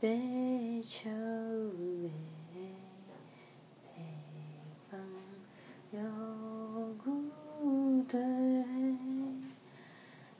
[0.00, 2.08] 北秋月，
[3.82, 4.00] 北
[4.88, 5.00] 方
[5.90, 5.98] 有
[7.02, 7.24] 孤
[8.08, 8.20] 堆，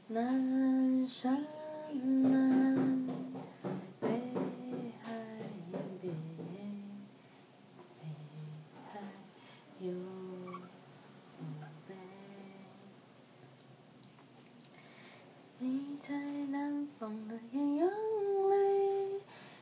[0.06, 1.44] 南山
[1.92, 3.04] 南，
[3.98, 4.08] 北
[5.02, 5.12] 海
[6.00, 6.08] 北，
[7.98, 8.06] 北
[8.92, 9.00] 海
[9.80, 10.52] 有墓
[11.88, 11.96] 碑。
[15.58, 16.14] 你在
[16.46, 17.90] 南方的艳阳，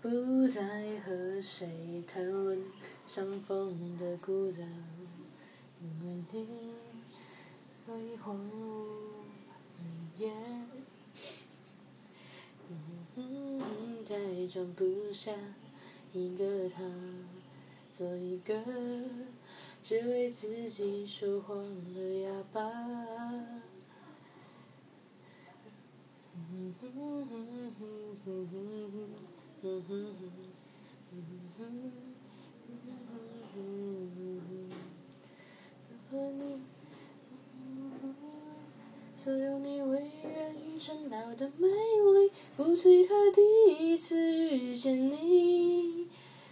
[0.00, 2.62] 不再和谁谈论
[3.04, 4.60] 相逢的孤单，
[5.82, 6.46] 因为你
[7.86, 8.86] 会荒芜，
[9.78, 10.30] 你也
[14.04, 15.32] 再装不下
[16.12, 16.84] 一个他，
[17.90, 18.54] 做一个
[19.82, 21.56] 只为自己说谎
[21.94, 22.62] 的哑巴。
[29.62, 29.72] 和
[36.30, 36.60] 你，
[39.16, 43.40] 所有你为人称道的美丽，不及他第
[43.92, 44.16] 一次
[44.56, 46.06] 遇见你，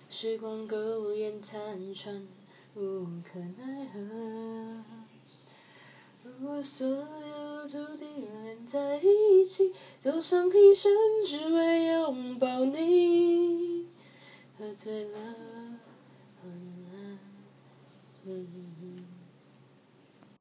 [0.09, 2.27] 时光苟延残喘，
[2.75, 4.83] 无可奈何。
[6.25, 7.07] 如果所
[7.67, 10.93] 土地连在一起，走上一生
[11.27, 13.87] 只为拥抱你，
[14.59, 15.19] 喝醉了，